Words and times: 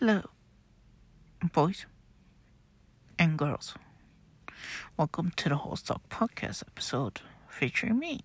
Hello, 0.00 0.22
boys 1.52 1.84
and 3.18 3.36
girls. 3.36 3.74
Welcome 4.96 5.32
to 5.34 5.48
the 5.48 5.56
Whole 5.56 5.74
Stock 5.74 6.02
Podcast 6.08 6.62
episode 6.68 7.20
featuring 7.48 7.98
me. 7.98 8.20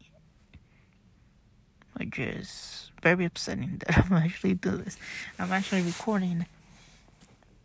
Which 1.93 2.19
is 2.19 2.91
very 3.01 3.25
upsetting 3.25 3.81
that 3.87 4.05
I'm 4.05 4.13
actually 4.13 4.53
doing 4.53 4.83
this. 4.83 4.97
I'm 5.39 5.51
actually 5.51 5.81
recording 5.81 6.45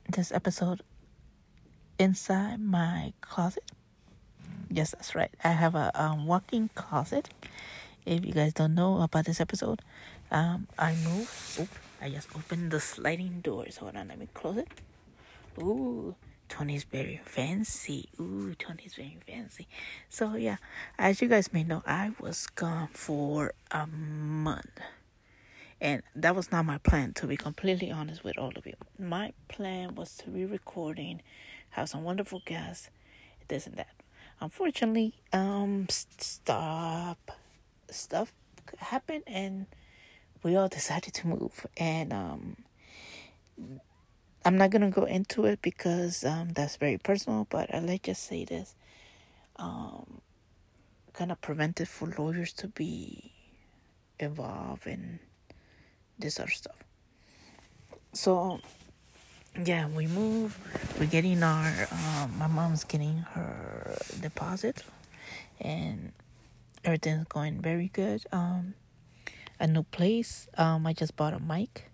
this 0.09 0.32
episode 0.32 0.80
inside 1.98 2.61
my 2.61 3.12
closet. 3.20 3.72
Yes, 4.70 4.93
that's 4.93 5.14
right. 5.14 5.34
I 5.45 5.48
have 5.50 5.75
a 5.75 5.90
um, 5.95 6.27
walk-in 6.27 6.70
closet. 6.75 7.29
If 8.06 8.25
you 8.25 8.32
guys 8.32 8.54
don't 8.54 8.75
know 8.75 9.02
about 9.02 9.27
this 9.27 9.38
episode, 9.38 9.82
um, 10.30 10.66
I 10.79 10.95
moved. 10.95 11.61
Oop, 11.61 11.68
I 12.00 12.10
just 12.10 12.28
opened 12.34 12.70
the 12.70 12.80
sliding 12.80 13.40
doors. 13.40 13.78
Hold 13.78 13.96
on, 13.96 14.08
let 14.08 14.18
me 14.18 14.28
close 14.32 14.58
it. 14.58 14.68
Ooh, 15.59 16.14
Tony's 16.48 16.84
very 16.84 17.20
fancy. 17.24 18.09
Ooh, 18.20 18.54
Tony's 18.54 18.95
very 18.95 19.18
fancy. 19.27 19.66
So 20.09 20.34
yeah, 20.34 20.56
as 20.98 21.20
you 21.20 21.28
guys 21.28 21.52
may 21.52 21.64
know, 21.64 21.82
I 21.87 22.12
was 22.20 22.46
gone 22.46 22.88
for 22.92 23.54
a 23.70 23.87
month. 23.87 24.80
And 25.80 26.02
that 26.16 26.34
was 26.34 26.50
not 26.50 26.64
my 26.64 26.78
plan, 26.78 27.12
to 27.14 27.26
be 27.26 27.37
completely 27.37 27.90
honest 27.90 28.24
with 28.24 28.37
all 28.37 28.52
of 28.56 28.66
you. 28.66 28.74
My 28.98 29.32
plan 29.48 29.95
was 29.95 30.16
to 30.18 30.30
be 30.30 30.45
recording, 30.45 31.23
have 31.70 31.88
some 31.88 32.02
wonderful 32.02 32.42
guests, 32.45 32.90
this 33.46 33.66
and 33.66 33.76
that. 33.76 33.95
Unfortunately, 34.40 35.15
um, 35.32 35.87
stop 35.88 37.32
stuff 37.90 38.32
happened 38.78 39.24
and 39.26 39.66
we 40.42 40.56
all 40.56 40.69
decided 40.69 41.15
to 41.15 41.27
move 41.27 41.66
and 41.77 42.12
um 42.12 42.56
I'm 44.45 44.56
not 44.56 44.70
gonna 44.70 44.91
go 44.91 45.05
into 45.05 45.45
it 45.46 45.60
because 45.62 46.24
um 46.24 46.51
that's 46.51 46.77
very 46.77 46.99
personal, 46.99 47.46
but 47.51 47.74
I 47.74 47.80
let's 47.80 48.02
just 48.02 48.24
say 48.24 48.45
this. 48.45 48.74
Um 49.57 50.21
kind 51.12 51.32
of 51.32 51.40
prevented 51.40 51.88
for 51.88 52.12
lawyers 52.16 52.52
to 52.52 52.68
be 52.68 53.32
involved 54.21 54.87
in 54.87 55.18
this 56.18 56.38
other 56.38 56.51
stuff. 56.51 56.77
So 58.12 58.60
yeah, 59.65 59.88
we 59.88 60.07
move. 60.07 60.59
We're 60.99 61.07
getting 61.07 61.43
our 61.43 61.88
um, 61.90 62.38
my 62.38 62.46
mom's 62.46 62.84
getting 62.84 63.18
her 63.32 63.96
deposit 64.21 64.84
and 65.60 66.12
everything's 66.84 67.27
going 67.28 67.60
very 67.60 67.88
good. 67.93 68.25
Um, 68.32 68.75
a 69.60 69.66
new 69.66 69.82
place. 69.82 70.48
Um, 70.56 70.87
I 70.87 70.92
just 70.92 71.16
bought 71.16 71.34
a 71.34 71.41
mic, 71.41 71.91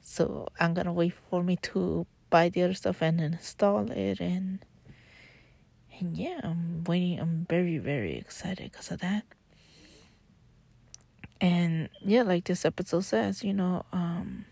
so 0.00 0.48
I'm 0.58 0.74
gonna 0.74 0.92
wait 0.92 1.14
for 1.30 1.42
me 1.42 1.56
to 1.62 2.06
buy 2.30 2.48
the 2.48 2.62
other 2.62 2.74
stuff 2.74 3.02
and 3.02 3.20
install 3.20 3.90
it, 3.90 4.20
and 4.20 4.64
and 5.98 6.16
yeah, 6.16 6.40
I'm 6.42 6.84
waiting. 6.84 7.20
I'm 7.20 7.46
very 7.48 7.78
very 7.78 8.16
excited 8.16 8.70
because 8.70 8.90
of 8.90 9.00
that. 9.00 9.24
And 11.40 11.88
yeah, 12.00 12.22
like 12.22 12.44
this 12.44 12.64
episode 12.64 13.04
says, 13.04 13.44
you 13.44 13.52
know, 13.52 13.84
um, 13.92 14.46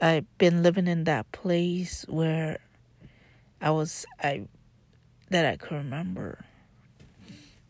I've 0.00 0.38
been 0.38 0.62
living 0.62 0.86
in 0.86 1.04
that 1.04 1.30
place 1.32 2.04
where 2.08 2.60
I 3.60 3.70
was 3.70 4.06
I 4.22 4.46
that 5.30 5.44
I 5.44 5.56
could 5.56 5.76
remember 5.76 6.44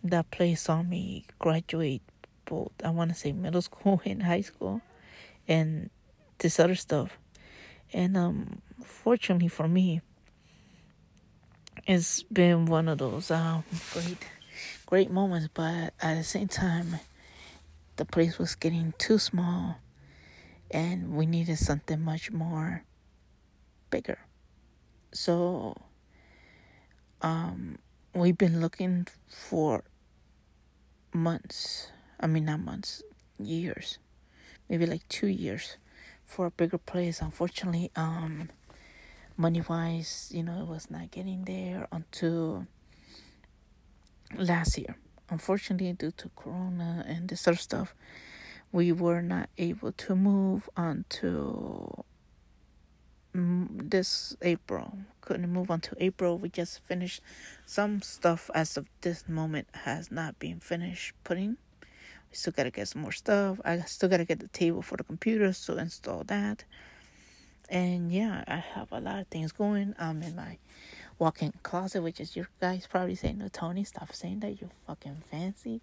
that 0.05 0.31
place 0.31 0.63
saw 0.63 0.83
me 0.83 1.25
graduate 1.39 2.03
both 2.49 2.73
I 2.85 2.91
want 2.91 3.11
to 3.11 3.17
say 3.17 3.33
middle 3.33 3.63
school 3.71 4.01
and 4.05 4.23
high 4.23 4.41
school 4.41 4.81
and 5.47 5.91
this 6.39 6.59
other 6.59 6.75
stuff 6.75 7.19
and 7.93 8.17
um 8.17 8.63
fortunately 8.83 9.49
for 9.49 9.69
me 9.69 10.01
it's 11.87 12.23
been 12.25 12.67
one 12.67 12.89
of 12.89 12.99
those 12.99 13.31
um 13.31 13.65
great 13.93 14.19
great 14.87 15.11
moments 15.11 15.49
but 15.53 15.93
at 16.01 16.15
the 16.15 16.25
same 16.25 16.49
time 16.49 17.01
the 17.97 18.05
place 18.05 18.39
was 18.39 18.55
getting 18.55 18.95
too 18.99 19.19
small 19.19 19.77
and 20.71 21.13
we 21.15 21.27
needed 21.27 21.59
something 21.59 22.01
much 22.01 22.31
more 22.31 22.85
bigger 23.91 24.19
so 25.13 25.75
um 27.23 27.79
we've 28.15 28.39
been 28.39 28.61
looking 28.61 29.07
for 29.29 29.85
months. 31.13 31.91
I 32.21 32.27
mean, 32.27 32.47
not 32.47 32.61
months, 32.61 33.03
years, 33.39 33.99
maybe 34.69 34.87
like 34.87 35.07
two 35.09 35.29
years 35.29 35.77
for 36.25 36.47
a 36.47 36.51
bigger 36.51 36.79
place. 36.79 37.21
Unfortunately, 37.21 37.91
um, 37.97 38.51
money 39.37 39.61
wise, 39.61 40.31
you 40.35 40.43
know, 40.43 40.63
it 40.63 40.67
was 40.67 40.91
not 40.91 41.11
getting 41.11 41.45
there 41.45 41.87
until 41.93 42.67
last 44.37 44.77
year. 44.77 44.97
Unfortunately, 45.31 45.93
due 45.93 46.11
to 46.13 46.31
Corona 46.37 47.05
and 47.07 47.29
this 47.29 47.43
sort 47.43 47.57
of 47.57 47.61
stuff, 47.61 47.95
we 48.73 48.93
were 48.93 49.23
not 49.23 49.49
able 49.57 49.93
to 49.93 50.17
move 50.17 50.69
until 50.77 52.05
this 53.35 54.37
April. 54.43 54.99
Couldn't 55.21 55.51
move 55.53 55.71
until 55.71 55.97
April. 56.01 56.39
We 56.39 56.49
just 56.49 56.83
finished 56.85 57.23
some 57.67 58.03
stuff 58.03 58.51
as 58.55 58.77
of 58.77 58.87
this 59.03 59.29
moment 59.29 59.69
has 59.85 60.11
not 60.11 60.39
been 60.39 60.61
finished 60.61 61.13
putting. 61.25 61.57
Still 62.33 62.53
gotta 62.57 62.71
get 62.71 62.89
some 62.89 63.03
more 63.03 63.13
stuff. 63.13 63.61
I 63.65 63.79
still 63.81 64.09
gotta 64.09 64.25
get 64.25 64.41
the 64.41 64.49
table 64.49 64.83
for 64.83 64.97
the 64.97 65.05
computer, 65.05 65.53
so 65.53 65.77
install 65.77 66.25
that. 66.25 66.65
And 67.69 68.13
yeah, 68.13 68.45
I 68.47 68.57
have 68.57 68.93
a 68.93 69.01
lot 69.01 69.19
of 69.19 69.27
things 69.29 69.53
going. 69.53 69.95
I'm 69.99 70.23
in 70.23 70.37
my 70.37 70.59
walk-in 71.19 71.53
closet, 71.63 72.03
which 72.03 72.21
is 72.21 72.37
your 72.37 72.49
guys 72.61 72.87
probably 72.87 73.15
saying, 73.15 73.39
"No, 73.39 73.49
Tony, 73.49 73.85
stop 73.85 74.13
saying 74.13 74.41
that. 74.41 74.61
You're 74.61 74.71
fucking 74.87 75.23
fancy." 75.31 75.81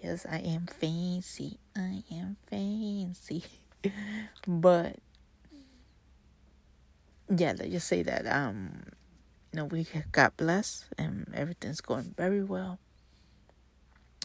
Yes, 0.00 0.26
I 0.28 0.38
am 0.38 0.66
fancy. 0.66 1.58
I 1.76 2.02
am 2.10 2.36
fancy. 2.48 3.44
but 4.46 4.96
yeah, 7.28 7.54
let's 7.58 7.70
just 7.70 7.88
say 7.88 8.02
that 8.02 8.26
um, 8.26 8.82
you 9.52 9.58
know, 9.58 9.64
we 9.66 9.86
got 10.12 10.36
blessed 10.36 10.86
and 10.96 11.30
everything's 11.34 11.80
going 11.80 12.14
very 12.16 12.42
well. 12.42 12.78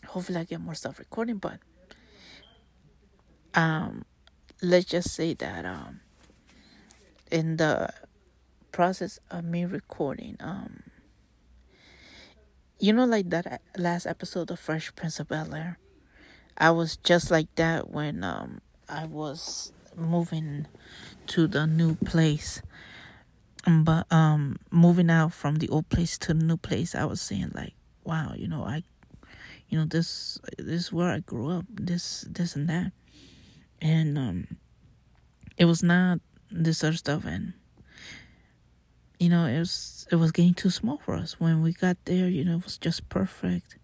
Hopefully, 0.07 0.39
I 0.39 0.43
get 0.43 0.61
more 0.61 0.75
stuff 0.75 0.99
recording, 0.99 1.37
but 1.37 1.59
um, 3.53 4.05
let's 4.61 4.85
just 4.85 5.13
say 5.13 5.33
that 5.35 5.65
um, 5.65 6.01
in 7.31 7.57
the 7.57 7.89
process 8.71 9.19
of 9.31 9.43
me 9.43 9.65
recording, 9.65 10.37
um, 10.39 10.83
you 12.79 12.91
know, 12.93 13.05
like 13.05 13.29
that 13.29 13.61
last 13.77 14.05
episode 14.05 14.51
of 14.51 14.59
Fresh 14.59 14.95
Prince 14.95 15.19
of 15.19 15.29
Bel 15.29 15.53
Air, 15.55 15.77
I 16.57 16.71
was 16.71 16.97
just 16.97 17.31
like 17.31 17.53
that 17.55 17.89
when 17.89 18.23
um 18.23 18.61
I 18.89 19.05
was 19.05 19.71
moving 19.95 20.67
to 21.27 21.47
the 21.47 21.65
new 21.65 21.95
place. 21.95 22.61
But 23.65 24.11
um 24.11 24.57
moving 24.71 25.09
out 25.09 25.33
from 25.33 25.55
the 25.55 25.69
old 25.69 25.87
place 25.89 26.17
to 26.17 26.33
the 26.33 26.43
new 26.43 26.57
place 26.57 26.93
i 26.95 27.05
was 27.05 27.21
saying 27.21 27.51
like 27.53 27.73
wow 28.03 28.33
you 28.35 28.47
know 28.47 28.63
i 28.63 28.83
you 29.73 29.79
know 29.79 29.85
this 29.85 30.37
this 30.59 30.81
is 30.81 30.93
where 30.93 31.09
i 31.09 31.17
grew 31.17 31.49
up 31.49 31.65
this 31.67 32.27
this 32.29 32.55
and 32.55 32.69
that. 32.69 32.91
And 33.81 34.19
um 34.19 34.57
it 35.57 35.65
was 35.65 35.81
not 35.81 36.19
this 36.51 36.83
other 36.83 36.95
stuff. 36.95 37.25
And 37.25 37.53
you 39.17 39.29
know 39.29 39.45
it 39.47 39.57
was 39.57 40.07
it 40.11 40.17
was 40.17 40.31
getting 40.31 40.53
too 40.53 40.69
small 40.69 40.99
for 41.03 41.15
us. 41.15 41.39
When 41.39 41.63
we 41.63 41.73
got 41.73 41.97
there 42.05 42.27
you 42.27 42.45
know 42.45 42.57
it 42.57 42.65
was 42.65 42.77
just 42.77 43.09
perfect. 43.09 43.79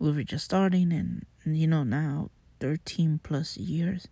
We 0.00 0.10
were 0.10 0.24
just 0.24 0.46
starting 0.46 0.92
and 0.92 1.26
you 1.46 1.68
know 1.68 1.84
now 1.84 2.30
13 2.58 3.20
plus 3.22 3.56
years. 3.56 4.08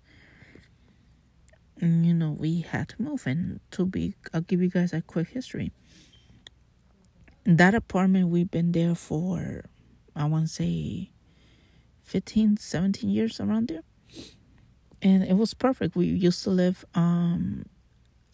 You 1.81 2.15
know, 2.15 2.37
we 2.39 2.61
had 2.61 2.91
to 2.91 3.03
move. 3.03 3.27
And 3.27 3.59
to 3.73 3.85
be, 3.85 4.15
I'll 4.33 4.43
give 4.43 4.63
you 4.63 4.69
guys 4.69 4.93
a 4.93 5.03
quick 5.03 5.31
history. 5.31 5.73
That 7.45 7.75
apartment, 7.75 8.29
we've 8.29 8.49
been 8.49 8.71
there 8.71 8.95
for, 8.95 9.65
I 10.15 10.27
want 10.27 10.47
to 10.47 10.53
say, 10.53 11.11
15, 12.03 12.57
17 12.59 13.11
years 13.11 13.41
around 13.41 13.69
there. 13.69 13.83
And 15.01 15.25
it 15.25 15.35
was 15.35 15.55
perfect. 15.55 15.97
We 15.97 16.07
used 16.07 16.43
to 16.45 16.51
live 16.51 16.85
um 16.95 17.65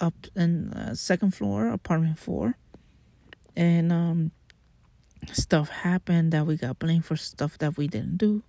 up 0.01 0.15
in 0.37 0.73
uh, 0.73 0.95
second 0.95 1.35
floor, 1.35 1.69
apartment 1.69 2.19
four. 2.19 2.57
And 3.57 3.93
um 3.93 4.33
stuff 5.33 5.69
happened 5.69 6.33
that 6.33 6.47
we 6.47 6.57
got 6.57 6.79
blamed 6.79 7.05
for 7.05 7.17
stuff 7.17 7.59
that 7.59 7.77
we 7.77 7.89
didn't 7.89 8.19
do. 8.19 8.43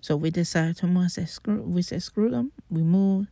So 0.00 0.16
we 0.16 0.30
decided 0.30 0.76
to 0.78 0.86
move. 0.86 1.10
Screw, 1.10 1.62
we 1.62 1.82
said, 1.82 2.02
screw 2.02 2.30
them. 2.30 2.52
We 2.70 2.82
moved 2.82 3.28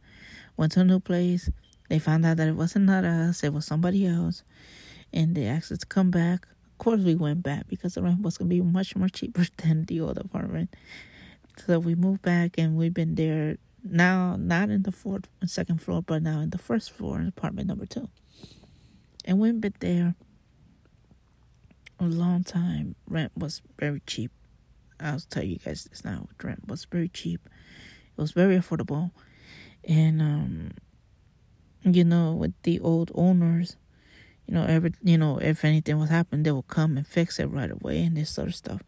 went 0.58 0.72
to 0.72 0.80
a 0.80 0.84
new 0.84 1.00
place. 1.00 1.48
They 1.88 1.98
found 1.98 2.26
out 2.26 2.36
that 2.36 2.48
it 2.48 2.56
wasn't 2.56 2.84
not 2.84 3.04
us, 3.04 3.42
it 3.42 3.54
was 3.54 3.64
somebody 3.64 4.06
else. 4.06 4.42
And 5.10 5.34
they 5.34 5.46
asked 5.46 5.72
us 5.72 5.78
to 5.78 5.86
come 5.86 6.10
back. 6.10 6.46
Course, 6.78 7.00
we 7.00 7.16
went 7.16 7.42
back 7.42 7.66
because 7.68 7.94
the 7.94 8.02
rent 8.02 8.22
was 8.22 8.38
going 8.38 8.48
to 8.48 8.54
be 8.54 8.60
much 8.62 8.94
more 8.94 9.08
cheaper 9.08 9.44
than 9.58 9.84
the 9.84 10.00
old 10.00 10.18
apartment. 10.18 10.74
So 11.66 11.78
we 11.80 11.94
moved 11.94 12.22
back 12.22 12.56
and 12.56 12.76
we've 12.76 12.94
been 12.94 13.16
there 13.16 13.56
now 13.82 14.36
not 14.38 14.70
in 14.70 14.82
the 14.82 14.92
fourth 14.92 15.28
and 15.40 15.50
second 15.50 15.82
floor, 15.82 16.02
but 16.02 16.22
now 16.22 16.40
in 16.40 16.50
the 16.50 16.58
first 16.58 16.92
floor 16.92 17.18
in 17.18 17.26
apartment 17.26 17.68
number 17.68 17.86
two. 17.86 18.08
And 19.24 19.38
we've 19.38 19.60
been 19.60 19.74
there 19.80 20.14
a 21.98 22.04
long 22.04 22.44
time. 22.44 22.94
Rent 23.08 23.32
was 23.36 23.60
very 23.78 24.00
cheap. 24.06 24.30
I'll 25.00 25.20
tell 25.20 25.44
you 25.44 25.58
guys 25.58 25.84
this 25.84 26.04
now. 26.04 26.28
Rent 26.42 26.68
was 26.68 26.84
very 26.84 27.08
cheap. 27.08 27.40
It 28.16 28.20
was 28.20 28.32
very 28.32 28.56
affordable. 28.56 29.10
And 29.84 30.22
um 30.22 30.70
you 31.84 32.04
know, 32.04 32.32
with 32.32 32.54
the 32.62 32.80
old 32.80 33.10
owners, 33.14 33.76
you 34.48 34.54
know, 34.54 34.64
every 34.64 34.94
you 35.04 35.18
know, 35.18 35.38
if 35.38 35.64
anything 35.64 35.98
was 35.98 36.08
happening, 36.08 36.42
they 36.42 36.50
will 36.50 36.62
come 36.62 36.96
and 36.96 37.06
fix 37.06 37.38
it 37.38 37.46
right 37.46 37.70
away 37.70 38.02
and 38.02 38.16
this 38.16 38.30
sort 38.30 38.48
of 38.48 38.54
stuff. 38.54 38.82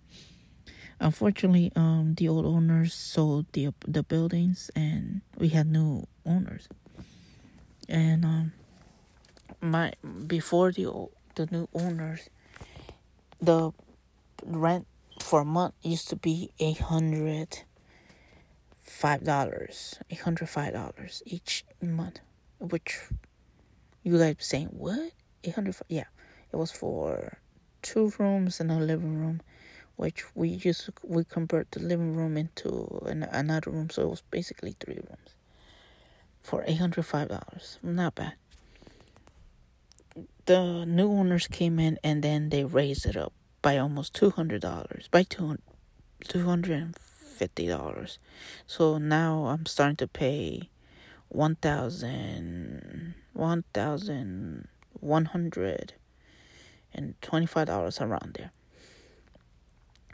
Unfortunately, 0.98 1.70
um, 1.76 2.14
the 2.16 2.28
old 2.28 2.46
owners 2.46 2.94
sold 2.94 3.46
the 3.52 3.74
the 3.86 4.02
buildings, 4.02 4.70
and 4.74 5.20
we 5.36 5.50
had 5.50 5.66
new 5.66 6.06
owners. 6.24 6.66
And 7.88 8.24
um, 8.24 8.52
my 9.60 9.92
before 10.26 10.72
the 10.72 11.08
the 11.34 11.46
new 11.50 11.68
owners, 11.74 12.30
the 13.40 13.72
rent 14.42 14.86
for 15.20 15.42
a 15.42 15.44
month 15.44 15.74
used 15.82 16.08
to 16.08 16.16
be 16.16 16.52
eight 16.58 16.80
hundred 16.80 17.64
five 18.82 19.24
dollars, 19.24 19.98
eight 20.08 20.20
hundred 20.20 20.48
five 20.48 20.72
dollars 20.72 21.22
each 21.26 21.66
month, 21.82 22.20
which 22.58 22.98
you 24.02 24.16
guys 24.16 24.36
saying 24.38 24.68
what 24.68 25.12
eight 25.44 25.54
hundred? 25.54 25.76
Yeah, 25.88 26.04
it 26.52 26.56
was 26.56 26.70
for 26.70 27.38
two 27.82 28.12
rooms 28.18 28.60
and 28.60 28.70
a 28.70 28.76
living 28.76 29.16
room 29.16 29.40
which 30.00 30.24
we 30.34 30.56
just 30.56 30.88
we 31.04 31.22
convert 31.24 31.70
the 31.72 31.78
living 31.78 32.14
room 32.16 32.38
into 32.38 33.02
an, 33.04 33.22
another 33.22 33.70
room, 33.70 33.90
so 33.90 34.00
it 34.00 34.08
was 34.08 34.22
basically 34.30 34.74
three 34.80 34.94
rooms 34.94 35.34
for 36.40 36.64
eight 36.66 36.78
hundred 36.78 37.04
five 37.04 37.28
dollars. 37.28 37.78
Not 37.82 38.14
bad. 38.14 38.32
The 40.46 40.86
new 40.86 41.10
owners 41.10 41.46
came 41.46 41.78
in 41.78 41.98
and 42.02 42.22
then 42.22 42.48
they 42.48 42.64
raised 42.64 43.04
it 43.04 43.14
up 43.14 43.34
by 43.60 43.76
almost 43.76 44.14
two 44.14 44.30
hundred 44.30 44.62
dollars, 44.62 45.06
by 45.10 45.22
two 45.22 45.58
hundred 46.34 46.78
and 46.78 46.96
fifty 46.96 47.66
dollars. 47.66 48.18
So 48.66 48.96
now 48.96 49.48
I'm 49.48 49.66
starting 49.66 49.96
to 49.96 50.08
pay 50.08 50.70
one 51.28 51.56
thousand 51.56 53.14
one 54.98 55.24
thousand 55.26 55.42
one 55.44 55.52
hundred 55.54 55.94
and 56.92 57.14
twenty 57.22 57.46
five 57.46 57.66
dollars 57.66 58.00
around 58.00 58.34
there. 58.34 58.50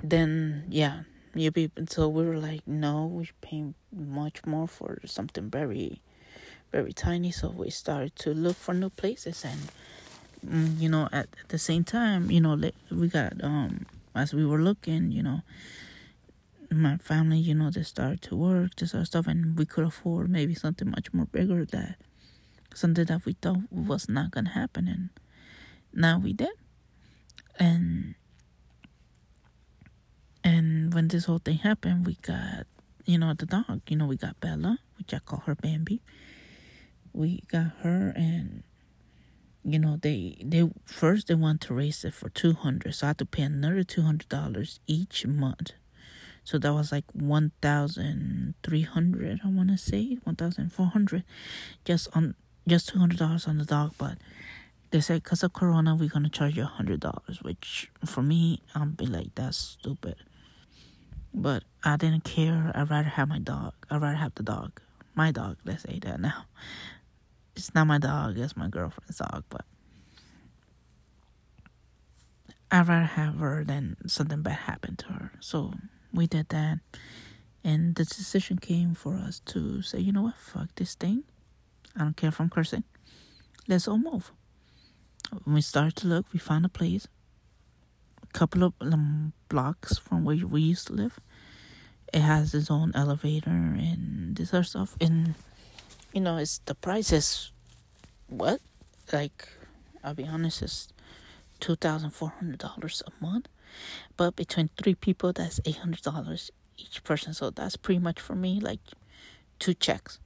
Then 0.02 0.64
yeah 0.68 1.02
you 1.34 1.50
be 1.50 1.70
so 1.88 2.08
we 2.08 2.24
were 2.24 2.38
like 2.38 2.66
no 2.66 3.06
we 3.06 3.28
paying 3.40 3.74
much 3.92 4.44
more 4.46 4.66
for 4.66 4.98
something 5.04 5.50
very 5.50 6.00
very 6.72 6.92
tiny. 6.92 7.30
So 7.30 7.50
we 7.50 7.70
started 7.70 8.16
to 8.16 8.34
look 8.34 8.56
for 8.56 8.74
new 8.74 8.90
places 8.90 9.44
and 9.44 9.60
mm, 10.46 10.80
you 10.80 10.88
know 10.88 11.08
at, 11.12 11.28
at 11.40 11.48
the 11.48 11.58
same 11.58 11.84
time 11.84 12.30
you 12.30 12.40
know 12.40 12.58
we 12.90 13.08
got 13.08 13.32
um 13.42 13.86
as 14.14 14.32
we 14.34 14.44
were 14.44 14.58
looking 14.60 15.12
you 15.12 15.22
know 15.22 15.42
my 16.70 16.96
family 16.96 17.38
you 17.38 17.54
know 17.54 17.70
they 17.70 17.82
started 17.82 18.20
to 18.22 18.34
work 18.36 18.70
sort 18.80 18.94
of 19.02 19.06
stuff 19.06 19.26
and 19.26 19.56
we 19.58 19.64
could 19.64 19.84
afford 19.84 20.28
maybe 20.28 20.54
something 20.54 20.90
much 20.90 21.12
more 21.12 21.26
bigger 21.26 21.64
that 21.64 21.96
something 22.76 23.04
that 23.04 23.24
we 23.24 23.32
thought 23.34 23.58
was 23.70 24.08
not 24.08 24.30
gonna 24.30 24.50
happen 24.50 24.86
and 24.88 25.10
now 25.92 26.18
we 26.18 26.32
did 26.32 26.50
and 27.58 28.14
and 30.46 30.94
when 30.94 31.08
this 31.08 31.24
whole 31.24 31.38
thing 31.38 31.58
happened, 31.58 32.06
we 32.06 32.14
got, 32.22 32.66
you 33.04 33.18
know, 33.18 33.34
the 33.34 33.46
dog. 33.46 33.80
You 33.88 33.96
know, 33.96 34.06
we 34.06 34.16
got 34.16 34.38
Bella, 34.38 34.78
which 34.96 35.12
I 35.12 35.18
call 35.18 35.40
her 35.40 35.56
Bambi. 35.56 36.00
We 37.12 37.42
got 37.50 37.72
her, 37.82 38.12
and 38.14 38.62
you 39.64 39.80
know, 39.80 39.98
they 40.00 40.40
they 40.44 40.70
first 40.84 41.26
they 41.26 41.34
want 41.34 41.62
to 41.62 41.74
raise 41.74 42.04
it 42.04 42.14
for 42.14 42.28
two 42.28 42.52
hundred, 42.52 42.94
so 42.94 43.06
I 43.06 43.08
had 43.08 43.18
to 43.18 43.26
pay 43.26 43.42
another 43.42 43.82
two 43.82 44.02
hundred 44.02 44.28
dollars 44.28 44.78
each 44.86 45.26
month. 45.26 45.72
So 46.44 46.58
that 46.60 46.72
was 46.72 46.92
like 46.92 47.06
one 47.12 47.50
thousand 47.60 48.54
three 48.62 48.82
hundred. 48.82 49.40
I 49.44 49.48
want 49.48 49.70
to 49.70 49.76
say 49.78 50.18
one 50.22 50.36
thousand 50.36 50.72
four 50.72 50.86
hundred, 50.86 51.24
just 51.84 52.06
on 52.14 52.36
just 52.66 52.88
two 52.88 52.98
hundred 52.98 53.18
dollars 53.18 53.46
on 53.46 53.58
the 53.58 53.64
dog, 53.64 53.92
but 53.98 54.18
they 54.90 55.00
said 55.00 55.22
because 55.22 55.42
of 55.42 55.52
corona 55.52 55.94
we're 55.96 56.08
gonna 56.08 56.28
charge 56.28 56.56
you 56.56 56.62
a 56.62 56.66
hundred 56.66 57.00
dollars 57.00 57.42
which 57.42 57.90
for 58.04 58.22
me 58.22 58.62
i'm 58.74 58.92
be 58.92 59.04
like 59.04 59.34
that's 59.34 59.58
stupid 59.58 60.14
but 61.36 61.64
I 61.84 61.96
didn't 61.96 62.24
care. 62.24 62.72
I'd 62.74 62.90
rather 62.90 63.10
have 63.10 63.28
my 63.28 63.38
dog. 63.38 63.74
I'd 63.90 64.00
rather 64.00 64.16
have 64.16 64.34
the 64.34 64.42
dog. 64.42 64.80
My 65.14 65.30
dog, 65.30 65.58
let's 65.64 65.82
say 65.82 65.98
that 66.00 66.18
now. 66.18 66.46
It's 67.54 67.74
not 67.74 67.86
my 67.86 67.98
dog, 67.98 68.38
it's 68.38 68.56
my 68.56 68.68
girlfriend's 68.68 69.18
dog, 69.18 69.44
but 69.48 69.64
I'd 72.70 72.88
rather 72.88 73.04
have 73.06 73.38
her 73.38 73.64
than 73.64 73.96
something 74.06 74.42
bad 74.42 74.58
happen 74.58 74.96
to 74.96 75.06
her. 75.06 75.32
So 75.40 75.72
we 76.12 76.26
did 76.26 76.48
that. 76.50 76.80
And 77.64 77.94
the 77.94 78.04
decision 78.04 78.58
came 78.58 78.94
for 78.94 79.14
us 79.14 79.40
to 79.46 79.82
say, 79.82 79.98
you 80.00 80.12
know 80.12 80.22
what, 80.22 80.36
fuck 80.36 80.68
this 80.76 80.94
thing. 80.94 81.24
I 81.96 82.00
don't 82.00 82.16
care 82.16 82.28
if 82.28 82.40
I'm 82.40 82.50
cursing. 82.50 82.84
Let's 83.68 83.88
all 83.88 83.98
move. 83.98 84.32
When 85.44 85.54
we 85.54 85.60
started 85.60 85.96
to 85.96 86.06
look, 86.06 86.26
we 86.32 86.38
found 86.38 86.64
a 86.64 86.68
place. 86.68 87.08
A 88.22 88.26
couple 88.38 88.62
of 88.64 88.74
um, 88.80 89.32
blocks 89.48 89.98
from 89.98 90.24
where 90.24 90.36
we 90.46 90.60
used 90.60 90.88
to 90.88 90.92
live. 90.92 91.18
It 92.12 92.20
has 92.20 92.54
its 92.54 92.70
own 92.70 92.92
elevator 92.94 93.50
and 93.50 94.36
this 94.36 94.52
other 94.52 94.62
stuff. 94.62 94.96
And 95.00 95.34
you 96.12 96.20
know 96.20 96.36
it's 96.36 96.58
the 96.64 96.74
price 96.74 97.12
is 97.12 97.50
what? 98.28 98.60
Like 99.12 99.48
i'll 100.04 100.14
be 100.14 100.24
honest 100.24 100.62
it's 100.62 100.88
$2400 101.60 103.02
a 103.06 103.24
month. 103.24 103.48
But 104.16 104.36
between 104.36 104.70
three 104.76 104.94
people 104.94 105.32
that's 105.32 105.58
$800 105.60 106.50
each 106.78 107.02
person. 107.04 107.34
So 107.34 107.50
that's 107.50 107.76
pretty 107.76 107.98
much 107.98 108.20
for 108.20 108.34
me 108.34 108.60
like 108.60 108.80
two 109.58 109.74
checks 109.74 110.20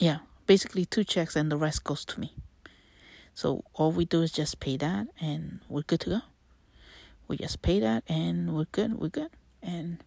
yeah 0.00 0.18
basically 0.46 0.84
two 0.84 1.04
checks 1.04 1.36
and 1.36 1.52
the 1.52 1.56
rest 1.56 1.84
goes 1.84 2.04
to 2.04 2.18
me. 2.18 2.34
So 3.34 3.62
all 3.74 3.92
we 3.92 4.04
do 4.04 4.22
is 4.22 4.32
just 4.32 4.58
pay 4.58 4.76
that 4.78 5.06
and 5.20 5.60
we're 5.68 5.82
good 5.82 6.00
to 6.00 6.10
go. 6.10 6.20
We 7.28 7.36
just 7.36 7.62
pay 7.62 7.78
that 7.78 8.02
and 8.08 8.52
we're 8.56 8.66
good 8.72 8.98
we're 8.98 9.08
good. 9.10 9.30
And 9.62 9.98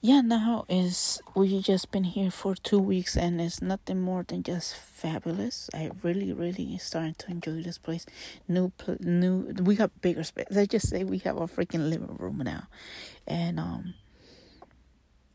yeah 0.00 0.20
now 0.20 0.64
is 0.68 1.22
we 1.36 1.60
just 1.60 1.92
been 1.92 2.02
here 2.02 2.32
for 2.32 2.56
two 2.56 2.80
weeks 2.80 3.16
and 3.16 3.40
it's 3.40 3.62
nothing 3.62 4.00
more 4.00 4.24
than 4.26 4.42
just 4.42 4.74
fabulous. 4.74 5.70
I 5.72 5.90
really 6.02 6.32
really 6.32 6.76
starting 6.78 7.14
to 7.18 7.30
enjoy 7.30 7.62
this 7.62 7.78
place. 7.78 8.04
New 8.48 8.72
new 8.98 9.54
we 9.62 9.76
have 9.76 9.92
bigger 10.00 10.24
space. 10.24 10.56
I 10.56 10.66
just 10.66 10.88
say 10.88 11.04
we 11.04 11.18
have 11.18 11.36
a 11.36 11.46
freaking 11.46 11.88
living 11.88 12.16
room 12.18 12.38
now. 12.38 12.66
And 13.28 13.60
um 13.60 13.94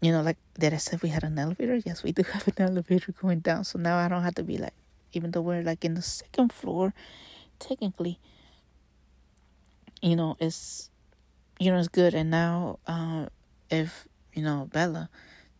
you 0.02 0.12
know 0.12 0.22
like 0.22 0.38
that 0.56 0.74
i 0.74 0.78
said 0.78 1.02
we 1.02 1.10
had 1.10 1.24
an 1.24 1.38
elevator 1.40 1.76
yes 1.86 2.04
we 2.04 2.12
do 2.12 2.24
have 2.24 2.48
an 2.48 2.54
elevator 2.60 3.12
going 3.14 3.40
down 3.40 3.64
so 3.64 3.80
now 3.80 3.98
i 3.98 4.08
don't 4.08 4.24
have 4.24 4.36
to 4.36 4.44
be 4.44 4.58
like 4.58 4.74
even 5.14 5.32
though 5.32 5.42
we're 5.42 5.64
like 5.64 5.84
in 5.84 5.96
the 5.96 6.02
second 6.02 6.52
floor 6.52 6.94
technically 7.60 8.20
you 10.02 10.16
know, 10.16 10.38
it's 10.40 10.90
you 11.60 11.72
know 11.72 11.80
it's 11.80 11.88
good. 11.88 12.14
And 12.14 12.30
now, 12.30 12.80
uh, 12.88 13.28
if 13.70 14.08
you 14.34 14.44
know 14.44 14.70
Bella 14.72 15.10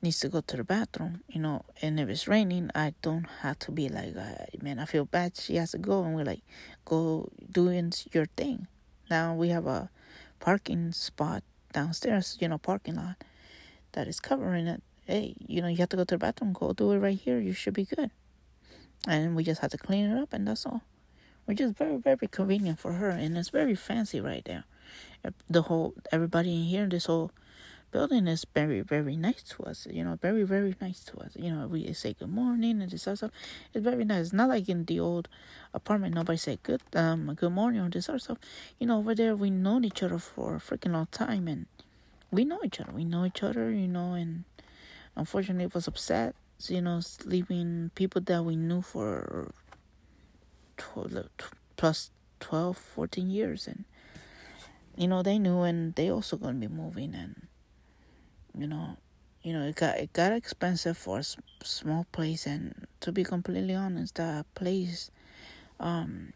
needs 0.02 0.20
to 0.20 0.30
go 0.30 0.42
to 0.42 0.58
the 0.58 0.64
bathroom, 0.64 1.22
you 1.28 1.42
know, 1.42 1.66
and 1.82 2.00
if 2.00 2.08
it's 2.10 2.28
raining, 2.28 2.70
I 2.76 2.94
don't 3.02 3.28
have 3.42 3.58
to 3.60 3.72
be 3.72 3.90
like, 3.90 4.14
man, 4.62 4.80
I 4.80 4.86
feel 4.86 5.06
bad. 5.06 5.38
She 5.38 5.56
has 5.56 5.72
to 5.72 5.78
go, 5.78 6.04
and 6.04 6.16
we're 6.16 6.24
like, 6.24 6.42
go 6.86 7.32
doing 7.52 7.94
your 8.12 8.28
thing. 8.38 8.68
Now 9.10 9.34
we 9.34 9.50
have 9.50 9.66
a 9.66 9.90
parking 10.40 10.92
spot 10.92 11.44
downstairs, 11.74 12.38
you 12.40 12.48
know, 12.48 12.58
parking 12.58 12.96
lot 12.96 13.24
that 13.98 14.08
is 14.08 14.20
covering 14.20 14.68
it. 14.68 14.84
Hey, 15.06 15.36
you 15.40 15.62
know, 15.62 15.68
you 15.68 15.78
have 15.78 15.90
to 15.90 15.98
go 15.98 16.04
to 16.04 16.16
the 16.16 16.20
bathroom, 16.20 16.54
go 16.54 16.74
do 16.74 16.92
it 16.92 17.00
right 17.00 17.18
here. 17.18 17.40
You 17.40 17.54
should 17.54 17.74
be 17.74 17.86
good. 17.86 18.12
And 19.08 19.36
we 19.36 19.44
just 19.44 19.62
have 19.62 19.72
to 19.72 19.78
clean 19.78 20.10
it 20.10 20.22
up, 20.22 20.34
and 20.34 20.48
that's 20.48 20.66
all 20.66 20.84
which 21.48 21.62
is 21.62 21.72
very 21.72 21.96
very 21.96 22.28
convenient 22.28 22.78
for 22.78 22.94
her 22.94 23.10
and 23.10 23.38
it's 23.38 23.50
very 23.50 23.74
fancy 23.74 24.20
right 24.20 24.44
there 24.46 24.66
the 25.50 25.64
whole 25.64 25.94
everybody 26.12 26.54
in 26.54 26.64
here 26.64 26.86
this 26.88 27.06
whole 27.06 27.32
building 27.90 28.28
is 28.28 28.46
very 28.54 28.82
very 28.82 29.16
nice 29.16 29.42
to 29.44 29.64
us 29.64 29.88
you 29.90 30.04
know 30.04 30.20
very 30.22 30.44
very 30.44 30.76
nice 30.82 31.06
to 31.06 31.18
us 31.20 31.32
you 31.38 31.50
know 31.50 31.66
we 31.66 31.92
say 31.94 32.14
good 32.14 32.30
morning 32.30 32.82
and 32.82 32.92
this 32.92 33.08
other 33.08 33.16
stuff 33.16 33.32
it's 33.74 33.84
very 33.84 34.04
nice 34.04 34.26
it's 34.26 34.34
not 34.34 34.50
like 34.50 34.68
in 34.68 34.84
the 34.86 35.00
old 35.00 35.30
apartment 35.74 36.14
nobody 36.14 36.38
say 36.38 36.60
good 36.64 36.82
um 36.96 37.34
good 37.34 37.54
morning 37.54 37.80
or 37.80 37.90
this 37.90 38.10
of 38.10 38.22
stuff 38.22 38.38
you 38.78 38.86
know 38.86 38.98
over 38.98 39.16
there 39.16 39.34
we 39.34 39.50
know 39.50 39.80
each 39.82 40.04
other 40.04 40.20
for 40.20 40.56
a 40.56 40.60
freaking 40.60 40.92
long 40.92 41.08
time 41.12 41.48
and 41.48 41.66
we 42.32 42.46
know 42.46 42.60
each 42.64 42.80
other 42.80 42.92
we 42.94 43.06
know 43.06 43.26
each 43.26 43.44
other 43.44 43.72
you 43.72 43.88
know 43.88 44.14
and 44.14 44.44
unfortunately 45.16 45.66
it 45.66 45.74
was 45.74 45.88
upset 45.88 46.36
you 46.68 46.82
know 46.82 47.00
leaving 47.26 47.92
people 47.96 48.22
that 48.22 48.44
we 48.44 48.56
knew 48.56 48.82
for 48.82 49.52
12, 50.78 51.28
plus 51.76 52.12
12, 52.40 52.78
14 52.78 53.30
years. 53.30 53.68
And, 53.68 53.84
you 54.96 55.08
know, 55.08 55.22
they 55.22 55.38
knew 55.40 55.62
and 55.62 55.94
they 55.96 56.10
also 56.10 56.38
going 56.38 56.62
to 56.62 56.68
be 56.68 56.74
moving. 56.74 57.14
And, 57.14 57.48
you 58.58 58.68
know, 58.68 58.98
you 59.44 59.54
know, 59.54 59.64
it 59.68 59.76
got 59.76 59.98
it 59.98 60.14
got 60.14 60.32
expensive 60.32 60.98
for 60.98 61.20
a 61.20 61.26
small 61.64 62.06
place, 62.12 62.46
and 62.46 62.88
to 63.00 63.12
be 63.12 63.24
completely 63.24 63.76
honest, 63.76 64.16
the 64.16 64.46
place 64.56 65.10
um 65.80 66.34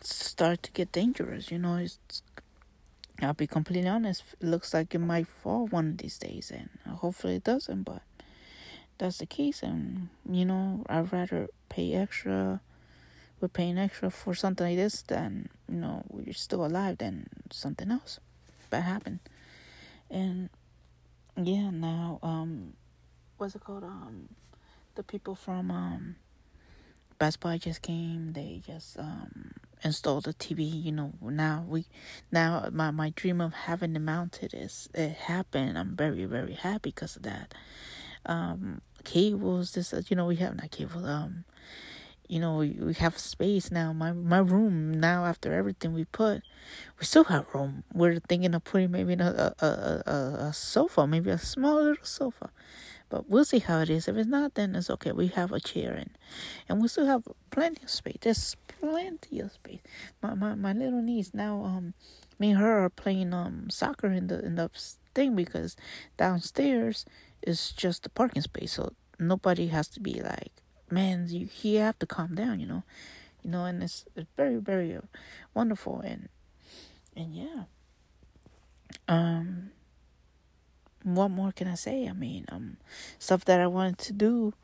start 0.00 0.62
to 0.62 0.70
get 0.72 0.92
dangerous. 0.92 1.50
You 1.50 1.58
know, 1.58 1.76
it's 1.76 2.22
I'll 3.20 3.34
be 3.34 3.46
completely 3.46 3.88
honest. 3.88 4.22
It 4.40 4.46
looks 4.46 4.72
like 4.72 4.94
it 4.94 5.00
might 5.00 5.26
fall 5.26 5.66
one 5.66 5.88
of 5.90 5.98
these 5.98 6.18
days, 6.18 6.52
and 6.54 6.68
hopefully 6.86 7.36
it 7.36 7.44
doesn't. 7.44 7.82
But 7.82 8.02
that's 8.98 9.18
the 9.18 9.26
case, 9.26 9.62
and 9.62 10.08
you 10.28 10.44
know, 10.44 10.84
I'd 10.88 11.12
rather 11.12 11.48
pay 11.68 11.94
extra. 11.94 12.60
We're 13.40 13.48
paying 13.48 13.78
extra 13.78 14.10
for 14.10 14.34
something 14.34 14.66
like 14.66 14.76
this 14.76 15.02
than 15.02 15.48
you 15.68 15.76
know 15.76 16.04
we're 16.08 16.32
still 16.32 16.64
alive 16.64 16.98
than 16.98 17.28
something 17.50 17.90
else 17.90 18.20
that 18.70 18.82
happen. 18.82 19.20
And 20.10 20.48
yeah, 21.36 21.70
now 21.70 22.18
um, 22.22 22.74
what's 23.36 23.54
it 23.54 23.62
called? 23.62 23.84
Um, 23.84 24.28
the 24.94 25.02
people 25.02 25.34
from 25.34 25.70
um, 25.70 26.16
Best 27.18 27.40
Buy 27.40 27.58
just 27.58 27.82
came. 27.82 28.32
They 28.32 28.62
just 28.64 28.98
um 28.98 29.52
installed 29.84 30.24
the 30.24 30.34
TV. 30.34 30.84
You 30.84 30.92
know, 30.92 31.12
now 31.22 31.64
we 31.68 31.86
now 32.32 32.68
my 32.72 32.90
my 32.90 33.10
dream 33.16 33.40
of 33.40 33.54
having 33.54 33.94
it 33.96 34.00
mounted 34.00 34.52
is 34.54 34.88
it 34.94 35.12
happened. 35.12 35.78
I'm 35.78 35.96
very 35.96 36.24
very 36.24 36.54
happy 36.54 36.90
because 36.90 37.16
of 37.16 37.22
that. 37.22 37.54
Um, 38.26 38.80
cables. 39.04 39.72
This 39.72 39.94
you 40.08 40.16
know 40.16 40.26
we 40.26 40.36
have 40.36 40.56
not 40.56 40.70
cable. 40.70 41.04
Um, 41.06 41.44
you 42.28 42.38
know 42.40 42.58
we, 42.58 42.70
we 42.80 42.94
have 42.94 43.18
space 43.18 43.70
now. 43.70 43.92
My 43.92 44.12
my 44.12 44.38
room 44.38 44.92
now 44.92 45.24
after 45.24 45.52
everything 45.54 45.94
we 45.94 46.04
put, 46.04 46.42
we 46.98 47.04
still 47.04 47.24
have 47.24 47.46
room. 47.54 47.84
We're 47.92 48.20
thinking 48.20 48.54
of 48.54 48.64
putting 48.64 48.90
maybe 48.90 49.14
a 49.14 49.54
a 49.60 49.66
a, 49.66 50.12
a 50.48 50.52
sofa, 50.52 51.06
maybe 51.06 51.30
a 51.30 51.38
small 51.38 51.76
little 51.76 52.04
sofa. 52.04 52.50
But 53.10 53.28
we'll 53.28 53.44
see 53.44 53.60
how 53.60 53.80
it 53.80 53.90
is. 53.90 54.06
If 54.06 54.16
it's 54.16 54.28
not, 54.28 54.54
then 54.54 54.74
it's 54.74 54.90
okay. 54.90 55.12
We 55.12 55.28
have 55.28 55.52
a 55.52 55.60
chair 55.60 55.94
and 55.94 56.10
and 56.68 56.82
we 56.82 56.88
still 56.88 57.06
have 57.06 57.24
plenty 57.50 57.82
of 57.82 57.90
space. 57.90 58.18
There's 58.20 58.56
plenty 58.66 59.40
of 59.40 59.52
space. 59.52 59.80
My 60.22 60.34
my, 60.34 60.54
my 60.54 60.72
little 60.72 61.02
niece 61.02 61.32
now 61.32 61.64
um 61.64 61.94
me 62.38 62.50
and 62.50 62.60
her 62.60 62.84
are 62.84 62.90
playing 62.90 63.32
um 63.32 63.70
soccer 63.70 64.08
in 64.08 64.26
the 64.26 64.44
in 64.44 64.56
the 64.56 64.70
thing 65.14 65.34
because 65.34 65.76
downstairs 66.16 67.04
is 67.42 67.72
just 67.72 68.02
the 68.02 68.10
parking 68.10 68.42
space. 68.42 68.72
So 68.72 68.92
nobody 69.18 69.68
has 69.68 69.88
to 69.88 70.00
be 70.00 70.20
like, 70.20 70.52
man, 70.90 71.26
you 71.28 71.48
you 71.62 71.78
have 71.78 71.98
to 72.00 72.06
calm 72.06 72.34
down, 72.34 72.60
you 72.60 72.66
know. 72.66 72.82
You 73.42 73.50
know, 73.50 73.64
and 73.64 73.82
it's, 73.82 74.04
it's 74.16 74.28
very, 74.36 74.56
very 74.56 74.94
uh, 74.96 75.02
wonderful 75.54 76.00
and 76.00 76.28
and 77.16 77.34
yeah. 77.34 77.64
Um 79.06 79.70
what 81.16 81.30
more 81.30 81.52
can 81.52 81.68
I 81.68 81.74
say? 81.74 82.08
I 82.08 82.12
mean, 82.12 82.44
um, 82.50 82.76
stuff 83.18 83.44
that 83.46 83.60
I 83.60 83.66
wanted 83.66 83.98
to 83.98 84.12
do 84.12 84.54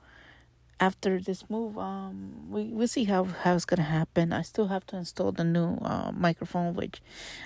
after 0.80 1.20
this 1.20 1.48
move. 1.48 1.78
Um, 1.78 2.50
we 2.50 2.64
we'll 2.64 2.88
see 2.88 3.04
how 3.04 3.24
how 3.24 3.54
it's 3.54 3.64
gonna 3.64 3.82
happen. 3.82 4.32
I 4.32 4.42
still 4.42 4.68
have 4.68 4.86
to 4.86 4.96
install 4.96 5.32
the 5.32 5.44
new 5.44 5.76
uh, 5.82 6.12
microphone 6.12 6.74
which 6.74 7.00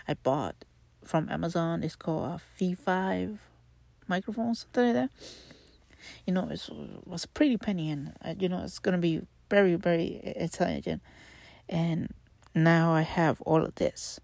I 0.07 0.15
bought 0.15 0.65
from 1.05 1.29
Amazon. 1.29 1.83
It's 1.83 1.97
called 1.97 2.41
a 2.41 2.41
V5 2.61 3.39
microphone, 4.07 4.55
something 4.55 4.85
like 4.85 4.95
that. 4.95 5.11
You 6.27 6.33
know, 6.33 6.49
it 6.51 6.69
was 7.05 7.27
pretty 7.27 7.57
penny, 7.57 7.91
and 7.91 8.13
uh, 8.25 8.35
you 8.39 8.49
know 8.49 8.63
it's 8.63 8.79
gonna 8.79 8.99
be 8.99 9.23
very 9.51 9.75
very 9.75 10.21
intelligent. 10.37 11.03
And 11.69 12.15
now 12.55 12.93
I 12.93 13.03
have 13.03 13.41
all 13.43 13.63
of 13.63 13.75
this, 13.75 14.21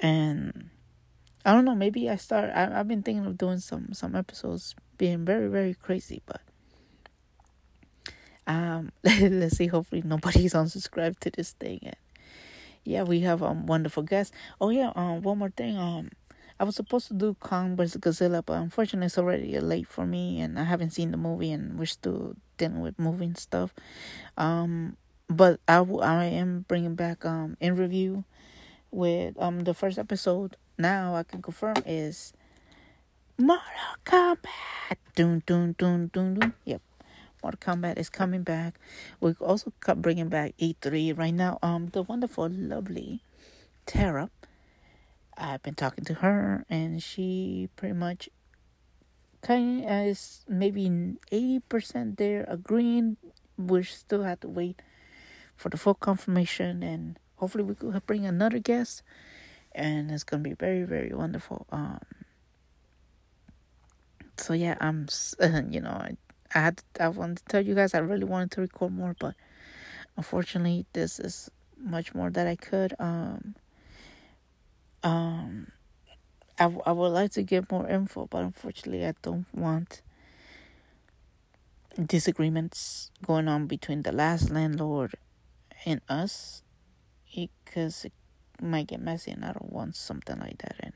and 0.00 0.70
I 1.44 1.52
don't 1.52 1.64
know. 1.64 1.74
Maybe 1.74 2.08
I 2.10 2.16
start. 2.16 2.50
I, 2.54 2.78
I've 2.78 2.88
been 2.88 3.02
thinking 3.02 3.26
of 3.26 3.38
doing 3.38 3.58
some 3.58 3.92
some 3.92 4.14
episodes 4.14 4.74
being 4.98 5.24
very 5.24 5.48
very 5.48 5.74
crazy, 5.74 6.22
but 6.26 6.42
um, 8.46 8.92
let's 9.04 9.56
see. 9.56 9.66
Hopefully 9.68 10.02
nobody's 10.04 10.54
unsubscribed 10.60 11.20
to 11.20 11.30
this 11.30 11.52
thing. 11.52 11.80
And 11.82 11.96
yeah, 12.84 13.02
we 13.04 13.20
have 13.20 13.42
um 13.42 13.66
wonderful 13.66 14.02
guests. 14.02 14.36
Oh 14.60 14.70
yeah. 14.70 14.92
Um, 14.94 15.22
one 15.22 15.38
more 15.38 15.50
thing. 15.50 15.76
Um, 15.76 16.10
I 16.58 16.64
was 16.64 16.76
supposed 16.76 17.08
to 17.08 17.14
do 17.14 17.34
Kong 17.40 17.74
vs 17.74 17.96
Godzilla, 17.96 18.44
but 18.44 18.60
unfortunately 18.60 19.06
it's 19.06 19.16
already 19.16 19.58
late 19.60 19.86
for 19.86 20.04
me, 20.04 20.40
and 20.40 20.58
I 20.58 20.64
haven't 20.64 20.90
seen 20.90 21.10
the 21.10 21.16
movie, 21.16 21.52
and 21.52 21.78
we're 21.78 21.86
still 21.86 22.34
dealing 22.58 22.80
with 22.80 22.98
moving 22.98 23.34
stuff. 23.34 23.72
Um, 24.36 24.98
but 25.30 25.60
I 25.66 25.78
I 25.78 26.24
am 26.24 26.66
bringing 26.68 26.96
back 26.96 27.24
um 27.24 27.56
in 27.60 27.76
review 27.76 28.24
with 28.90 29.40
um 29.40 29.60
the 29.60 29.72
first 29.72 29.98
episode 29.98 30.56
now 30.80 31.14
I 31.14 31.22
can 31.22 31.42
confirm 31.42 31.76
is 31.86 32.32
Mortal 33.38 33.62
Kombat. 34.04 34.96
Dun 35.14 35.42
dun 35.46 35.74
dun 35.78 36.10
dun 36.12 36.34
dun. 36.34 36.54
Yep. 36.64 36.80
Mortal 37.42 37.60
Kombat 37.60 37.98
is 37.98 38.08
coming 38.08 38.42
back. 38.42 38.78
We're 39.20 39.36
also 39.40 39.72
bringing 39.96 40.28
back 40.28 40.54
E3 40.58 41.16
right 41.16 41.34
now. 41.34 41.58
Um, 41.62 41.88
the 41.92 42.02
wonderful, 42.02 42.48
lovely 42.48 43.22
Tara. 43.86 44.30
I've 45.36 45.62
been 45.62 45.74
talking 45.74 46.04
to 46.04 46.14
her, 46.14 46.64
and 46.68 47.02
she 47.02 47.68
pretty 47.76 47.94
much 47.94 48.28
kind 49.42 49.84
of 49.84 50.06
is 50.06 50.44
maybe 50.48 51.16
eighty 51.32 51.60
percent 51.60 52.18
there 52.18 52.44
agreeing. 52.48 53.16
We 53.56 53.82
still 53.84 54.22
have 54.24 54.40
to 54.40 54.48
wait 54.48 54.80
for 55.56 55.68
the 55.68 55.76
full 55.76 55.94
confirmation, 55.94 56.82
and 56.82 57.18
hopefully 57.36 57.64
we 57.64 57.74
could 57.74 58.06
bring 58.06 58.26
another 58.26 58.58
guest 58.58 59.02
and 59.72 60.10
it's 60.10 60.24
gonna 60.24 60.42
be 60.42 60.54
very 60.54 60.82
very 60.82 61.12
wonderful 61.12 61.66
um 61.70 62.00
so 64.36 64.52
yeah 64.52 64.76
i'm 64.80 65.06
you 65.70 65.80
know 65.80 65.90
i 65.90 66.16
i 66.54 66.60
had 66.60 66.76
to, 66.78 67.02
i 67.04 67.08
wanted 67.08 67.38
to 67.38 67.44
tell 67.44 67.64
you 67.64 67.74
guys 67.74 67.94
i 67.94 67.98
really 67.98 68.24
wanted 68.24 68.50
to 68.50 68.60
record 68.60 68.92
more 68.92 69.14
but 69.18 69.34
unfortunately 70.16 70.86
this 70.92 71.18
is 71.18 71.50
much 71.78 72.14
more 72.14 72.30
that 72.30 72.46
i 72.46 72.56
could 72.56 72.94
um 72.98 73.54
um 75.02 75.68
I, 76.58 76.64
I 76.84 76.92
would 76.92 77.08
like 77.08 77.30
to 77.32 77.42
get 77.42 77.70
more 77.70 77.88
info 77.88 78.26
but 78.26 78.42
unfortunately 78.42 79.06
i 79.06 79.14
don't 79.22 79.46
want 79.54 80.02
disagreements 82.06 83.10
going 83.26 83.48
on 83.48 83.66
between 83.66 84.02
the 84.02 84.12
last 84.12 84.50
landlord 84.50 85.14
and 85.84 86.00
us 86.08 86.62
because 87.34 88.04
it 88.04 88.12
might 88.62 88.88
get 88.88 89.00
messy, 89.00 89.30
and 89.30 89.44
I 89.44 89.52
don't 89.52 89.72
want 89.72 89.96
something 89.96 90.38
like 90.38 90.58
that. 90.58 90.76
And 90.80 90.92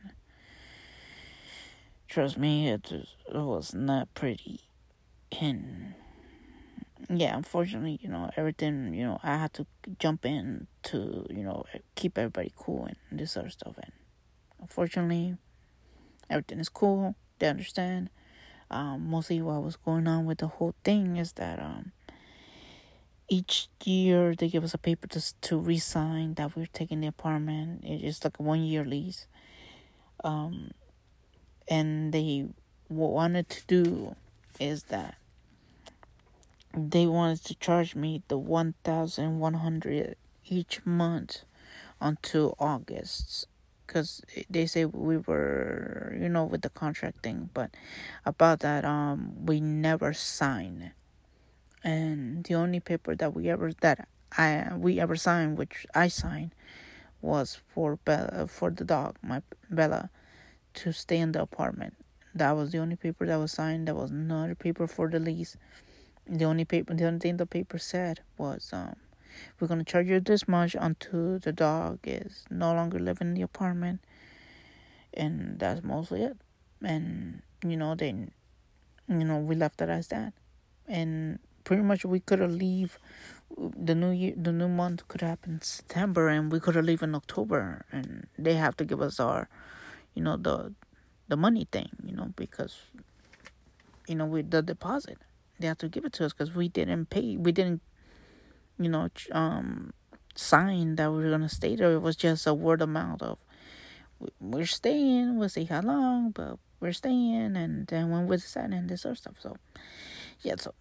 trust 2.08 2.38
me, 2.38 2.68
it 2.68 2.92
was 3.32 3.74
not 3.74 4.12
pretty. 4.14 4.60
And 5.40 5.94
yeah, 7.10 7.36
unfortunately, 7.36 7.98
you 8.00 8.08
know, 8.08 8.30
everything, 8.36 8.94
you 8.94 9.04
know, 9.04 9.18
I 9.22 9.36
had 9.36 9.52
to 9.54 9.66
jump 9.98 10.24
in 10.24 10.66
to, 10.84 11.26
you 11.30 11.42
know, 11.42 11.64
keep 11.94 12.16
everybody 12.16 12.52
cool 12.56 12.86
and 12.86 13.18
this 13.18 13.32
sort 13.32 13.46
of 13.46 13.52
stuff. 13.52 13.74
And 13.76 13.92
unfortunately, 14.60 15.36
everything 16.30 16.60
is 16.60 16.68
cool. 16.68 17.14
They 17.38 17.48
understand. 17.48 18.10
Um, 18.70 19.08
mostly 19.08 19.42
what 19.42 19.62
was 19.62 19.76
going 19.76 20.08
on 20.08 20.24
with 20.24 20.38
the 20.38 20.46
whole 20.48 20.74
thing 20.84 21.16
is 21.16 21.32
that 21.34 21.58
um, 21.58 21.92
each 23.28 23.68
year 23.84 24.34
they 24.34 24.48
give 24.48 24.64
us 24.64 24.74
a 24.74 24.78
paper 24.78 25.06
to 25.08 25.40
to 25.40 25.58
resign 25.58 26.34
that 26.34 26.56
we're 26.56 26.66
taking 26.66 27.00
the 27.00 27.06
apartment. 27.06 27.80
It's 27.84 28.24
like 28.24 28.38
a 28.38 28.42
one 28.42 28.62
year 28.62 28.84
lease. 28.84 29.26
Um, 30.22 30.70
and 31.68 32.12
they 32.12 32.46
what 32.88 33.12
wanted 33.12 33.48
to 33.48 33.66
do 33.66 34.16
is 34.60 34.84
that 34.84 35.16
they 36.76 37.06
wanted 37.06 37.44
to 37.44 37.54
charge 37.54 37.94
me 37.94 38.22
the 38.28 38.38
one 38.38 38.74
thousand 38.84 39.38
one 39.38 39.54
hundred 39.54 40.16
each 40.46 40.84
month 40.84 41.42
until 42.00 42.54
August 42.58 43.46
because 43.86 44.22
they 44.50 44.66
say 44.66 44.84
we 44.84 45.16
were 45.16 46.14
you 46.18 46.28
know 46.28 46.44
with 46.44 46.62
the 46.62 46.70
contract 46.70 47.22
thing 47.22 47.50
but 47.54 47.70
about 48.24 48.60
that 48.60 48.84
um 48.84 49.44
we 49.44 49.60
never 49.60 50.12
signed 50.12 50.90
and 51.84 52.42
the 52.44 52.54
only 52.54 52.80
paper 52.80 53.14
that 53.14 53.34
we 53.34 53.48
ever 53.48 53.70
that 53.82 54.08
I 54.36 54.72
we 54.76 54.98
ever 54.98 55.14
signed, 55.14 55.58
which 55.58 55.86
I 55.94 56.08
signed, 56.08 56.52
was 57.20 57.60
for 57.68 57.96
Bella 57.96 58.46
for 58.48 58.70
the 58.70 58.84
dog, 58.84 59.16
my 59.22 59.42
Bella, 59.70 60.10
to 60.74 60.92
stay 60.92 61.18
in 61.18 61.32
the 61.32 61.42
apartment. 61.42 61.94
That 62.34 62.52
was 62.52 62.72
the 62.72 62.78
only 62.78 62.96
paper 62.96 63.26
that 63.26 63.36
was 63.36 63.52
signed. 63.52 63.86
There 63.86 63.94
was 63.94 64.10
another 64.10 64.56
paper 64.56 64.88
for 64.88 65.08
the 65.08 65.20
lease. 65.20 65.56
The 66.26 66.46
only 66.46 66.64
paper, 66.64 66.94
the 66.94 67.06
only 67.06 67.20
thing 67.20 67.36
the 67.36 67.46
paper 67.46 67.78
said 67.78 68.20
was, 68.38 68.70
um, 68.72 68.96
we're 69.60 69.68
gonna 69.68 69.84
charge 69.84 70.08
you 70.08 70.20
this 70.20 70.48
much 70.48 70.74
until 70.80 71.38
the 71.38 71.52
dog 71.52 71.98
is 72.04 72.44
no 72.50 72.72
longer 72.72 72.98
living 72.98 73.28
in 73.28 73.34
the 73.34 73.42
apartment, 73.42 74.00
and 75.12 75.58
that's 75.58 75.82
mostly 75.84 76.22
it. 76.22 76.38
And 76.82 77.42
you 77.62 77.76
know, 77.76 77.94
they, 77.94 78.08
you 78.08 79.24
know, 79.24 79.38
we 79.38 79.54
left 79.54 79.82
it 79.82 79.90
as 79.90 80.08
that, 80.08 80.32
and 80.88 81.38
pretty 81.64 81.82
much 81.82 82.04
we 82.04 82.20
could 82.20 82.38
have 82.38 82.52
leave 82.52 82.98
the 83.56 83.94
new 83.94 84.10
year 84.10 84.34
the 84.36 84.52
new 84.52 84.68
month 84.68 85.06
could 85.08 85.20
happen 85.20 85.60
september 85.62 86.28
and 86.28 86.50
we 86.52 86.60
could 86.60 86.74
have 86.74 86.84
leave 86.84 87.02
in 87.02 87.14
october 87.14 87.84
and 87.90 88.26
they 88.38 88.54
have 88.54 88.76
to 88.76 88.84
give 88.84 89.00
us 89.00 89.18
our 89.20 89.48
you 90.14 90.22
know 90.22 90.36
the 90.36 90.72
the 91.28 91.36
money 91.36 91.66
thing, 91.70 91.90
you 92.04 92.14
know, 92.14 92.32
because 92.36 92.76
you 94.06 94.14
know 94.14 94.26
with 94.26 94.50
the 94.50 94.62
deposit 94.62 95.18
they 95.58 95.66
have 95.66 95.78
to 95.78 95.88
give 95.88 96.04
it 96.04 96.12
to 96.12 96.24
us 96.26 96.32
because 96.32 96.54
we 96.54 96.68
didn't 96.68 97.06
pay, 97.10 97.36
we 97.36 97.52
didn't, 97.52 97.80
you 98.78 98.88
know, 98.88 99.08
um, 99.30 99.92
sign 100.34 100.96
that 100.96 101.10
we 101.12 101.22
were 101.22 101.30
gonna 101.30 101.48
stay 101.48 101.76
there. 101.76 101.92
It 101.92 102.00
was 102.00 102.16
just 102.16 102.46
a 102.46 102.54
word 102.54 102.82
of 102.82 102.88
mouth 102.88 103.22
of 103.22 103.38
we're 104.40 104.66
staying. 104.66 105.38
We'll 105.38 105.48
see 105.48 105.64
how 105.64 105.80
long, 105.80 106.30
but 106.30 106.58
we're 106.80 106.92
staying, 106.92 107.56
and 107.56 107.86
then 107.86 108.10
when 108.10 108.26
we're 108.26 108.36
deciding 108.36 108.88
this 108.88 109.06
other 109.06 109.14
stuff. 109.14 109.36
So 109.40 109.56
yeah, 110.42 110.56
so 110.58 110.74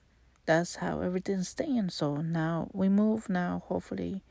that's 0.45 0.77
how 0.77 1.01
everything's 1.01 1.49
staying. 1.49 1.89
So 1.89 2.17
now 2.17 2.69
we 2.73 2.89
move. 2.89 3.29
Now 3.29 3.63
hopefully 3.67 4.23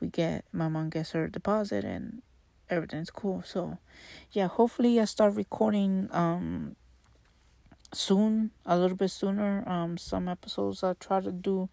we 0.00 0.08
get 0.08 0.44
my 0.52 0.68
mom 0.68 0.90
gets 0.90 1.12
her 1.12 1.28
deposit 1.28 1.84
and 1.84 2.22
everything's 2.70 3.10
cool. 3.10 3.42
So 3.44 3.78
yeah, 4.32 4.48
hopefully 4.48 5.00
I 5.00 5.04
start 5.04 5.34
recording 5.34 6.08
um 6.12 6.76
soon, 7.92 8.50
a 8.66 8.78
little 8.78 8.96
bit 8.96 9.10
sooner. 9.10 9.68
Um 9.68 9.98
some 9.98 10.28
episodes 10.28 10.82
I'll 10.82 10.94
try 10.94 11.20
to 11.20 11.32
do 11.32 11.68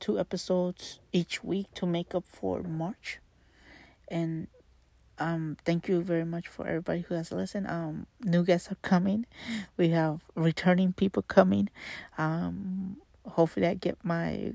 two 0.00 0.18
episodes 0.18 1.00
each 1.12 1.42
week 1.44 1.66
to 1.74 1.86
make 1.86 2.14
up 2.14 2.24
for 2.24 2.62
March. 2.62 3.18
And 4.08 4.48
um 5.18 5.56
thank 5.64 5.86
you 5.88 6.02
very 6.02 6.24
much 6.24 6.48
for 6.48 6.66
everybody 6.66 7.00
who 7.02 7.14
has 7.14 7.30
listened. 7.30 7.66
Um 7.68 8.06
new 8.22 8.44
guests 8.44 8.70
are 8.72 8.76
coming. 8.82 9.26
We 9.76 9.90
have 9.90 10.20
returning 10.34 10.92
people 10.92 11.22
coming. 11.22 11.68
Um 12.16 12.98
hopefully 13.26 13.66
I 13.66 13.74
get 13.74 13.98
my 14.04 14.52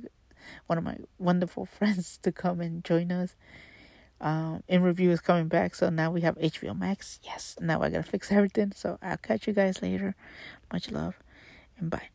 one 0.68 0.78
of 0.78 0.84
my 0.84 0.98
wonderful 1.18 1.66
friends 1.78 2.20
to 2.24 2.32
come 2.32 2.62
and 2.62 2.84
join 2.84 3.12
us. 3.12 3.36
Um, 4.22 4.64
in 4.68 4.82
review 4.82 5.12
is 5.12 5.22
coming 5.22 5.48
back, 5.48 5.76
so 5.76 5.90
now 5.90 6.12
we 6.12 6.22
have 6.22 6.38
HBO 6.38 6.78
Max. 6.78 7.20
Yes, 7.24 7.56
now 7.62 7.82
I 7.82 7.90
gotta 7.90 8.04
fix 8.04 8.32
everything. 8.32 8.74
So 8.76 8.98
I'll 9.02 9.18
catch 9.18 9.48
you 9.48 9.54
guys 9.54 9.82
later. 9.82 10.16
Much 10.74 10.92
love 10.92 11.16
and 11.80 11.90
bye. 11.90 12.10